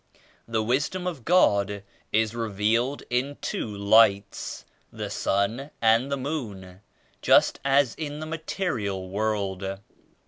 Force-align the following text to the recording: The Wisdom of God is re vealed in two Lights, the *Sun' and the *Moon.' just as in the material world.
The 0.47 0.63
Wisdom 0.63 1.05
of 1.05 1.23
God 1.25 1.83
is 2.11 2.33
re 2.33 2.49
vealed 2.49 3.03
in 3.11 3.37
two 3.39 3.67
Lights, 3.67 4.65
the 4.91 5.11
*Sun' 5.11 5.69
and 5.79 6.11
the 6.11 6.17
*Moon.' 6.17 6.81
just 7.21 7.59
as 7.63 7.93
in 7.93 8.19
the 8.19 8.25
material 8.25 9.07
world. 9.11 9.77